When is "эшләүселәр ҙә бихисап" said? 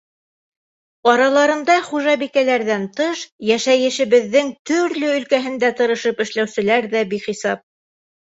6.29-7.63